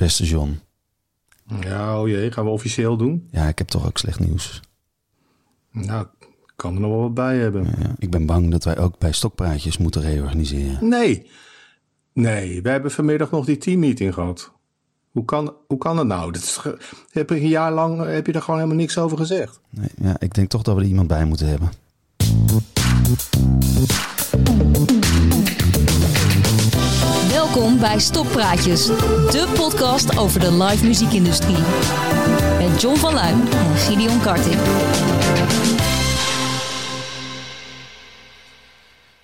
[0.00, 0.60] Beste John.
[1.60, 3.28] Ja, oh jee, gaan we officieel doen?
[3.30, 4.60] Ja, ik heb toch ook slecht nieuws.
[5.70, 7.64] Nou, ik kan er nog wel wat bij hebben.
[7.64, 10.88] Ja, ik ben bang dat wij ook bij Stokpraatjes moeten reorganiseren.
[10.88, 11.26] Nee,
[12.12, 14.52] nee, we hebben vanmiddag nog die teammeeting gehad.
[15.10, 16.32] Hoe kan, hoe kan het nou?
[16.32, 16.60] Dat is,
[17.10, 19.60] heb je een jaar lang heb je er gewoon helemaal niks over gezegd.
[19.70, 21.70] Nee, ja, ik denk toch dat we er iemand bij moeten hebben.
[27.60, 31.56] Welkom bij Stoppraatjes, de podcast over de live muziekindustrie.
[32.58, 34.60] Met John van Luijn en Gideon Karting.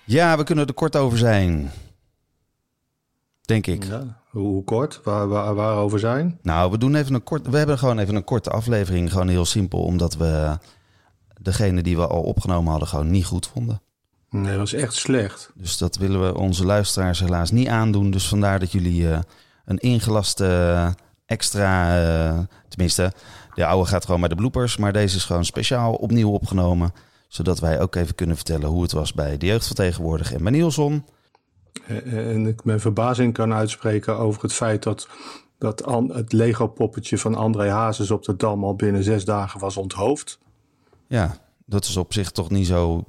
[0.03, 1.71] Ja, we kunnen er kort over zijn.
[3.41, 3.83] Denk ik.
[3.83, 5.01] Ja, hoe, hoe kort?
[5.03, 6.39] Waar, waar, waarover zijn?
[6.41, 7.47] Nou, we doen even een kort.
[7.47, 9.11] We hebben gewoon even een korte aflevering.
[9.11, 10.57] Gewoon heel simpel, omdat we
[11.41, 13.81] degene die we al opgenomen hadden gewoon niet goed vonden.
[14.29, 15.51] Nee, dat was echt slecht.
[15.55, 18.11] Dus dat willen we onze luisteraars helaas niet aandoen.
[18.11, 19.19] Dus vandaar dat jullie eh,
[19.65, 20.89] een ingelaste eh,
[21.25, 23.11] extra, eh, tenminste,
[23.53, 26.93] de oude gaat gewoon bij de bloopers, maar deze is gewoon speciaal opnieuw opgenomen,
[27.27, 31.05] zodat wij ook even kunnen vertellen hoe het was bij de jeugdvertegenwoordiger en bij Nielson.
[32.05, 35.07] En ik mijn verbazing kan uitspreken over het feit dat,
[35.57, 39.77] dat An- het Lego-poppetje van André Hazes op de Dam al binnen zes dagen was
[39.77, 40.39] onthoofd.
[41.07, 43.03] Ja, dat is op zich toch niet zo,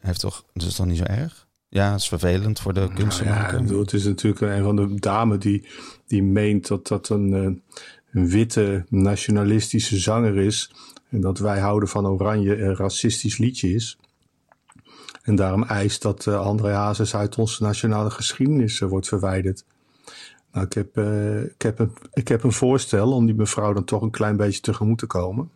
[0.00, 1.48] heeft toch, dat is toch niet zo erg?
[1.68, 3.54] Ja, het is vervelend voor de Nou kunstenaar.
[3.54, 5.68] ja, bedoel, het is natuurlijk een van de dame die,
[6.06, 7.80] die meent dat dat een, eh,
[8.12, 10.70] een witte nationalistische zanger is.
[11.10, 13.98] En dat wij houden van oranje een racistisch liedje is.
[15.22, 19.64] En daarom eist dat eh, André Hazes uit onze nationale geschiedenis eh, wordt verwijderd.
[20.52, 23.84] Nou, ik heb, eh, ik, heb een, ik heb een voorstel om die mevrouw dan
[23.84, 25.50] toch een klein beetje tegemoet te komen.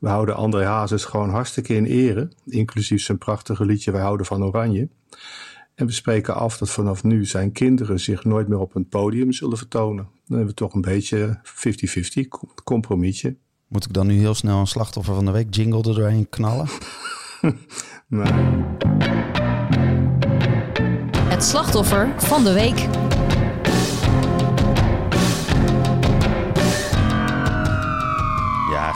[0.00, 2.30] We houden André Hazes gewoon hartstikke in ere.
[2.46, 4.88] Inclusief zijn prachtige liedje Wij houden van oranje.
[5.74, 9.32] En we spreken af dat vanaf nu zijn kinderen zich nooit meer op een podium
[9.32, 10.04] zullen vertonen.
[10.04, 13.36] Dan hebben we toch een beetje 50-50, com- compromisje.
[13.68, 16.68] Moet ik dan nu heel snel een slachtoffer van de week jingle er doorheen knallen?
[18.06, 18.34] Maar
[21.28, 22.88] Het slachtoffer van de week.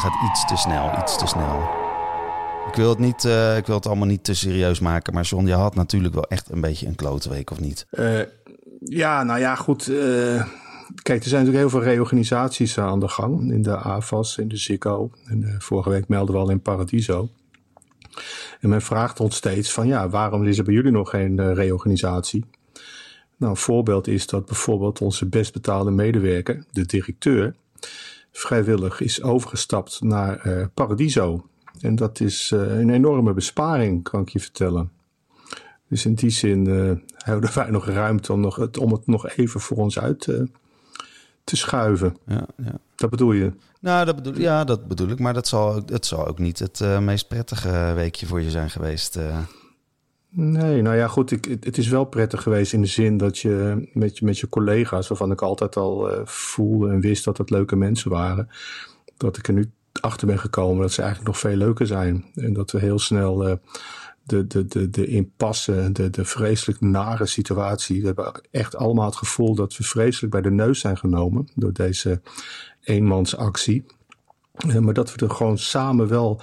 [0.04, 1.69] Gaat iets te snel, iets te snel.
[2.69, 5.47] Ik wil het, niet, eh, ik wil het allemaal niet te serieus maken, maar John,
[5.47, 7.87] je had natuurlijk wel echt een beetje een klote week, of niet?
[7.91, 8.20] eh,
[8.78, 9.88] ja, nou ja, goed.
[9.88, 10.47] eh,
[11.03, 13.53] kijk, er zijn natuurlijk heel veel reorganisaties aan de gang.
[13.53, 15.10] In de AFAS, in de Ziggo.
[15.26, 17.28] En vorige week melden we al in Paradiso.
[18.60, 22.44] En men vraagt ons steeds van ja, waarom is er bij jullie nog geen reorganisatie?
[23.36, 27.54] Nou, een voorbeeld is dat bijvoorbeeld onze best betaalde medewerker, de directeur,
[28.39, 31.47] vrijwillig is overgestapt naar eh, Paradiso.
[31.81, 34.91] En dat is eh, een enorme besparing, kan ik je vertellen.
[35.89, 39.28] Dus in die zin eh, houden wij nog ruimte om, nog het, om het nog
[39.28, 40.43] even voor ons uit eh,
[41.45, 42.17] te schuiven.
[42.27, 42.78] Ja, ja.
[42.95, 43.53] Dat bedoel je?
[43.81, 46.81] Nou, dat bedoel, ja, dat bedoel ik, maar dat zal, het zal ook niet het
[46.81, 49.16] eh, meest prettige weekje voor je zijn geweest.
[49.16, 49.39] eh.
[50.37, 51.31] Nee, nou ja, goed.
[51.31, 54.49] Ik, het is wel prettig geweest in de zin dat je met je, met je
[54.49, 58.49] collega's, waarvan ik altijd al eh, voelde en wist dat het leuke mensen waren,
[59.17, 62.25] dat ik er nu achter ben gekomen dat ze eigenlijk nog veel leuker zijn.
[62.34, 63.56] En dat we heel snel eh,
[64.22, 69.16] de, de, de, de impasse, de, de vreselijk nare situatie, we hebben echt allemaal het
[69.16, 72.21] gevoel dat we vreselijk bij de neus zijn genomen door deze
[72.81, 73.87] eenmansactie.
[74.55, 76.41] Eh, maar dat we er gewoon samen wel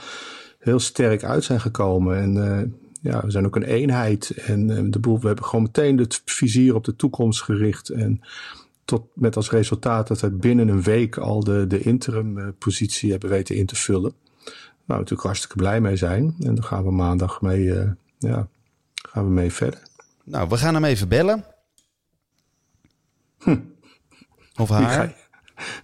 [0.59, 2.17] heel sterk uit zijn gekomen.
[2.17, 2.67] En eh,
[3.01, 4.29] ja, we zijn ook een eenheid.
[4.29, 7.89] En eh, de boel, we hebben gewoon meteen het vizier op de toekomst gericht.
[7.89, 8.21] En
[8.85, 13.11] tot met als resultaat dat we binnen een week al de, de interim eh, positie
[13.11, 14.13] hebben weten in te vullen.
[14.85, 16.35] Waar we natuurlijk hartstikke blij mee zijn.
[16.39, 18.47] En daar gaan we maandag mee, eh, ja,
[19.09, 19.81] gaan we mee verder.
[20.23, 21.45] Nou, we gaan hem even bellen.
[24.55, 25.07] Of Wie ga, haar.
[25.07, 25.13] je,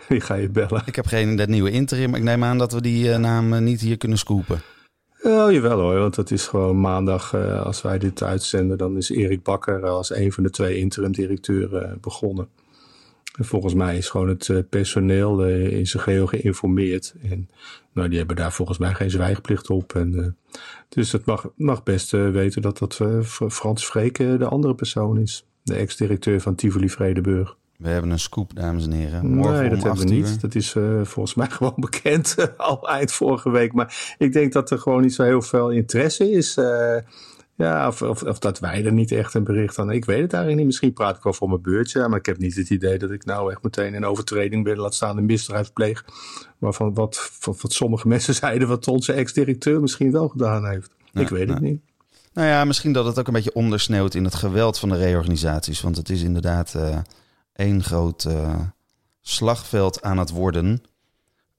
[0.07, 0.83] wie ga je bellen?
[0.85, 3.81] Ik heb geen dat nieuwe interim, maar ik neem aan dat we die naam niet
[3.81, 4.61] hier kunnen scoopen.
[5.27, 9.09] Oh, jawel hoor, want het is gewoon maandag, eh, als wij dit uitzenden, dan is
[9.09, 12.47] Erik Bakker als een van de twee interim-directeuren eh, begonnen.
[13.37, 17.15] En volgens mij is gewoon het eh, personeel eh, in zijn geheel geïnformeerd.
[17.21, 17.49] En
[17.93, 19.95] nou, die hebben daar volgens mij geen zwijgplicht op.
[19.95, 20.59] En, eh,
[20.89, 21.25] dus het
[21.55, 25.45] mag, best eh, weten dat dat eh, Fr- Frans Vreken de andere persoon is.
[25.63, 27.57] De ex-directeur van Tivoli Vredenburg.
[27.77, 29.27] We hebben een scoop, dames en heren.
[29.27, 30.29] Morgen nee, dat hebben 8 we uur.
[30.29, 30.41] niet.
[30.41, 33.73] Dat is eh, volgens mij gewoon bekend al eind vorige week.
[33.73, 36.57] Maar ik denk dat er gewoon niet zo heel veel interesse is.
[36.57, 36.97] eh,
[37.55, 39.91] ja, of, of, of dat wij er niet echt een bericht aan.
[39.91, 40.65] Ik weet het eigenlijk niet.
[40.65, 42.07] Misschien praat ik wel voor mijn beurtje.
[42.07, 44.77] Maar ik heb niet het idee dat ik nou echt meteen een overtreding ben.
[44.77, 46.05] Laat staan een misdrijf pleeg.
[46.57, 48.67] Waarvan wat, wat, wat sommige mensen zeiden.
[48.67, 50.89] Wat onze ex-directeur misschien wel gedaan heeft.
[51.11, 51.61] Ja, ik weet het nou.
[51.61, 51.81] niet.
[52.33, 55.81] Nou ja, misschien dat het ook een beetje ondersneeuwt in het geweld van de reorganisaties.
[55.81, 56.97] Want het is inderdaad eh,
[57.57, 58.59] één groot eh,
[59.21, 60.83] slagveld aan het worden.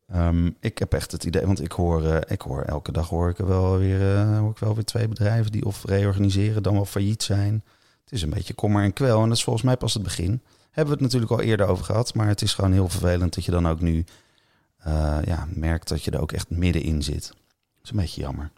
[0.06, 3.28] Ehm, ik heb echt het idee, want ik hoor, eh, ik hoor elke dag hoor
[3.28, 6.84] ik wel weer, eh, hoor ik wel weer twee bedrijven die of reorganiseren dan wel
[6.84, 7.64] failliet zijn.
[8.04, 10.42] Het is een beetje kommer en kwel en dat is volgens mij pas het begin.
[10.70, 13.44] Hebben we het natuurlijk al eerder over gehad, maar het is gewoon heel vervelend dat
[13.44, 14.04] je dan ook nu
[15.24, 17.26] ja, merkt dat je er ook echt middenin zit.
[17.28, 18.50] Dat is een beetje jammer.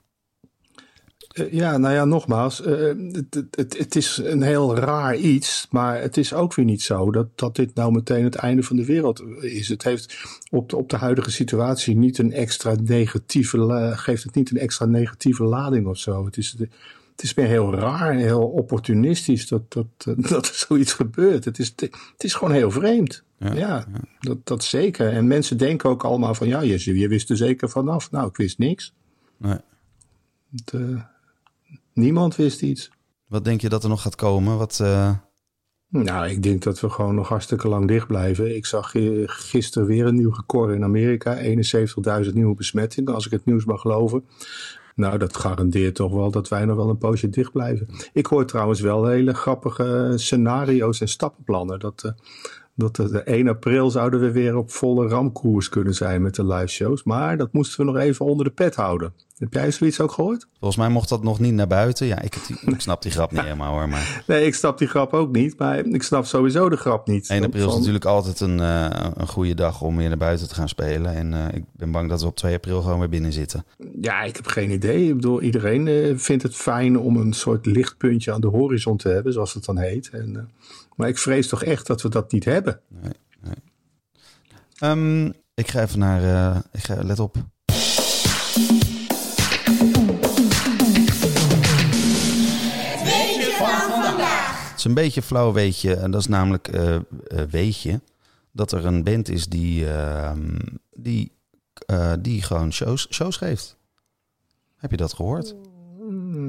[1.31, 6.01] Eh, ja, nou ja, nogmaals, eh, het, het, het, is een heel raar iets, maar
[6.01, 8.85] het is ook weer niet zo dat, dat dit nou meteen het einde van de
[8.85, 9.69] wereld is.
[9.69, 10.19] Het heeft
[10.51, 14.87] op de, op de huidige situatie niet een extra negatieve, geeft het niet een extra
[14.87, 16.25] negatieve lading of zo.
[16.25, 16.57] Het is,
[17.21, 19.87] het is meer heel raar en heel opportunistisch dat, dat,
[20.31, 21.45] dat er zoiets gebeurt.
[21.45, 23.23] Het is, het is gewoon heel vreemd.
[23.39, 23.87] Ja, ja,
[24.21, 25.13] Dat, dat zeker.
[25.13, 28.11] En mensen denken ook allemaal van, ja, je, je wist er zeker vanaf.
[28.11, 28.93] Nou, ik wist niks.
[29.37, 29.59] Nee.
[30.51, 31.01] Het, uh,
[32.01, 32.91] niemand wist iets.
[33.27, 34.59] Wat denk je dat er nog gaat komen?
[34.59, 35.11] Wat, uh...
[35.89, 38.57] Nou, ik denk dat we gewoon nog hartstikke lang dicht blijven.
[38.57, 38.93] Ik zag
[39.25, 41.37] gisteren weer een nieuw record in Amerika.
[42.25, 44.25] 71.000 nieuwe besmettingen, als ik het nieuws mag geloven.
[44.95, 47.87] Nou, dat garandeert toch wel dat wij nog wel een poosje dicht blijven.
[48.13, 51.79] Ik hoor trouwens wel hele grappige scenario's en stappenplannen.
[51.79, 52.13] Dat, uh,
[52.75, 56.67] dat de 1 april zouden we weer op volle ramkoers kunnen zijn met de live
[56.67, 57.03] shows.
[57.03, 59.13] Maar dat moesten we nog even onder de pet houden.
[59.41, 60.47] Heb jij zoiets ook gehoord?
[60.59, 62.07] Volgens mij mocht dat nog niet naar buiten.
[62.07, 62.35] Ja, ik,
[62.67, 63.89] ik snap die grap niet helemaal hoor.
[63.89, 64.23] Maar...
[64.27, 65.59] Nee, ik snap die grap ook niet.
[65.59, 67.29] Maar ik snap sowieso de grap niet.
[67.29, 70.55] 1 april is natuurlijk altijd een, uh, een goede dag om weer naar buiten te
[70.55, 71.15] gaan spelen.
[71.15, 73.65] En uh, ik ben bang dat we op 2 april gewoon weer binnen zitten.
[74.01, 75.09] Ja, ik heb geen idee.
[75.09, 79.09] Ik bedoel, iedereen uh, vindt het fijn om een soort lichtpuntje aan de horizon te
[79.09, 80.11] hebben, zoals het dan heet.
[80.11, 80.51] En,
[80.97, 82.81] maar ik vrees toch echt dat we dat niet hebben.
[82.89, 84.91] Nee, nee.
[84.91, 86.57] Um, ik ga even naar.
[86.73, 87.37] ik ga, let op.
[94.81, 95.95] is een beetje flauw weetje.
[95.95, 96.97] En dat is namelijk uh,
[97.51, 98.01] weetje.
[98.53, 100.33] Dat er een band is die, uh,
[100.93, 101.33] die,
[102.21, 103.77] die gewoon shows, shows geeft.
[104.77, 105.55] Heb je dat gehoord?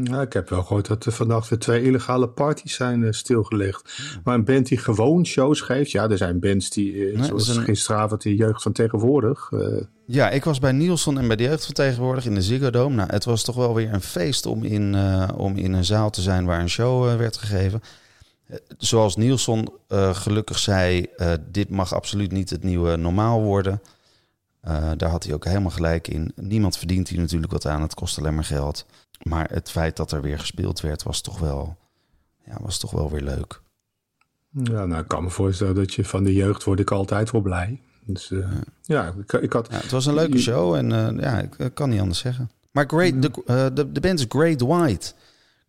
[0.03, 3.99] Ja, ik heb wel gehoord dat er vannacht weer twee illegale parties zijn stilgelegd.
[4.23, 5.91] Maar een band die gewoon shows geeft.
[5.91, 7.63] Ja, er zijn bands die, nee, zoals een...
[7.63, 9.51] gisteravond, die jeugd van tegenwoordig.
[10.05, 12.95] Ja, ik was bij Nielsen en bij de jeugd van tegenwoordig in de Ziggo Dome.
[12.95, 14.95] Nou, het was toch wel weer een feest om in,
[15.35, 17.81] om in een zaal te zijn waar een show werd gegeven.
[18.77, 19.71] Zoals Nielsen
[20.11, 21.05] gelukkig zei,
[21.51, 23.81] dit mag absoluut niet het nieuwe normaal worden.
[24.97, 26.31] daar had hij ook helemaal gelijk in.
[26.35, 28.85] Niemand verdient hier natuurlijk wat aan, het kost alleen maar geld.
[29.23, 31.77] Maar het feit dat er weer gespeeld werd, was toch wel,
[32.45, 33.61] ja, was toch wel weer leuk.
[34.49, 37.41] Ja, nou, ik kan me voorstellen dat je van de jeugd word ik altijd wel
[37.41, 37.81] blij.
[38.05, 38.49] Dus ja,
[38.81, 39.67] ja ik, ik, had...
[39.71, 42.51] Ja, het was een leuke show en ja, ik, ik, kan niet anders zeggen.
[42.71, 45.13] Maar great, de, uh, de, de band is Great White.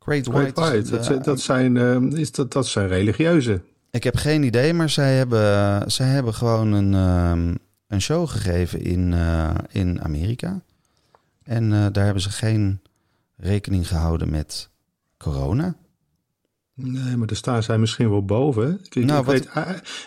[0.02, 0.50] Great White.
[0.52, 0.99] Great White.
[0.99, 1.76] Is, dat, dat, zijn,
[2.12, 3.62] is dat, dat zijn religieuze.
[3.90, 8.81] Ik heb geen idee, maar zij hebben, zij hebben gewoon een, um, een show gegeven
[8.81, 9.14] in,
[9.70, 10.62] in Amerika.
[11.43, 12.81] En daar hebben ze geen
[13.37, 14.70] rekening gehouden met
[15.16, 15.76] corona.
[16.75, 18.81] Nee, maar daar staan zij misschien wel boven.
[18.90, 19.48] Ik, nou, ik, weet,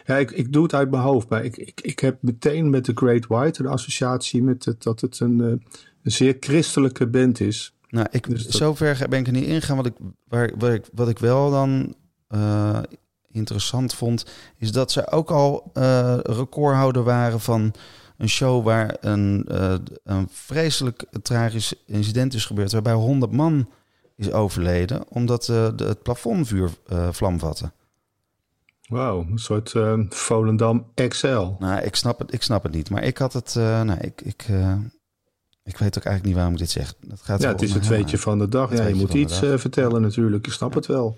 [0.06, 2.86] ja, ik, ik doe het uit mijn hoofd, maar ik, ik, ik heb meteen met
[2.86, 5.62] de Great White een associatie met het, dat het een, een
[6.04, 7.75] zeer christelijke band is.
[7.96, 8.54] Nou, ik, dus dat...
[8.54, 9.76] zover ben ik er niet ingegaan.
[9.76, 9.94] Wat ik,
[10.28, 11.96] waar, waar ik, wat ik wel dan
[12.30, 12.80] uh,
[13.28, 14.26] interessant vond,
[14.58, 17.74] is dat ze ook al uh, recordhouder waren van
[18.18, 23.70] een show waar een, uh, een vreselijk tragisch incident is gebeurd, waarbij 100 man
[24.16, 26.70] is overleden omdat de, het plafondvuur
[27.12, 27.72] vlam vatte.
[28.88, 29.74] Wauw, een soort
[30.10, 31.48] Volendam XL.
[31.60, 32.90] Nou, ik snap het, ik snap het niet.
[32.90, 34.46] Maar ik had het, nou, ik, ik,
[35.66, 36.96] ik weet ook eigenlijk niet waarom ik dit zeg.
[37.00, 38.78] Dat gaat ja, het is het weetje van de dag.
[38.78, 40.48] Ja, je moet iets vertellen natuurlijk.
[40.48, 41.18] Ik snap het wel.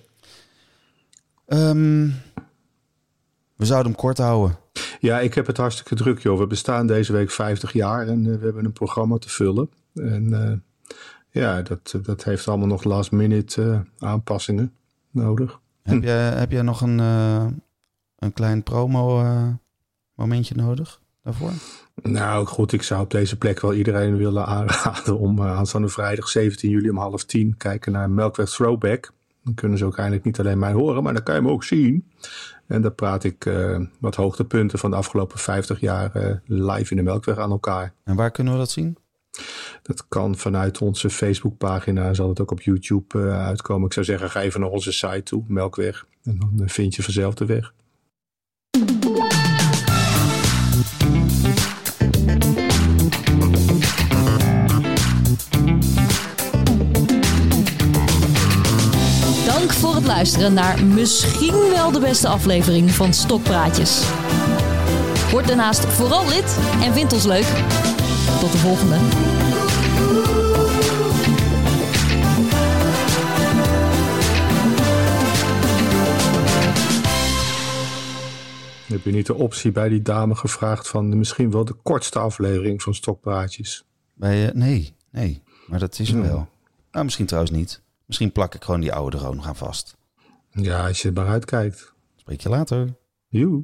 [1.47, 2.15] Um,
[3.55, 4.57] we zouden hem kort houden.
[4.99, 6.39] Ja, ik heb het hartstikke druk, joh.
[6.39, 9.69] We bestaan deze week 50 jaar en we hebben een programma te vullen.
[9.93, 10.63] En
[11.29, 14.73] ja, dat, dat heeft allemaal nog last minute aanpassingen
[15.11, 15.59] nodig.
[15.81, 16.99] Heb, je, heb jij nog een,
[18.17, 19.23] een klein promo
[20.15, 21.51] momentje nodig daarvoor?
[22.01, 26.69] Nou goed, ik zou op deze plek wel iedereen willen aanraden om aanstaande vrijdag 17
[26.69, 29.13] juli om half tien kijken naar Melkweg Throwback.
[29.43, 31.63] Dan kunnen ze ook eigenlijk niet alleen mij horen, maar dan kan je me ook
[31.63, 32.11] zien.
[32.67, 36.97] En daar praat ik uh, wat hoogtepunten van de afgelopen 50 jaar uh, live in
[36.97, 37.93] de Melkweg aan elkaar.
[38.03, 38.97] En waar kunnen we dat zien?
[39.81, 43.85] Dat kan vanuit onze Facebookpagina, zal het ook op YouTube uh, uitkomen.
[43.85, 46.05] Ik zou zeggen, ga even naar onze site toe, Melkweg.
[46.23, 47.73] En dan uh, vind je vanzelf de weg.
[60.07, 64.03] Luisteren naar misschien wel de beste aflevering van Stokpraatjes.
[65.31, 67.47] Word daarnaast vooral lid en vind ons leuk.
[68.39, 68.95] Tot de volgende.
[78.87, 82.81] Heb je niet de optie bij die dame gevraagd van misschien wel de kortste aflevering
[82.81, 83.85] van Stokpraatjes?
[84.13, 85.41] Bij, uh, nee, nee.
[85.67, 86.27] Maar dat is hem Hmm.
[86.27, 86.47] wel.
[86.91, 87.81] Nou, misschien trouwens niet.
[88.05, 89.96] Misschien plak ik gewoon die oude er ook nog aan vast.
[90.61, 91.93] Ja, als je er maar uitkijkt.
[92.15, 92.95] Spreek je later.
[93.27, 93.63] Joe.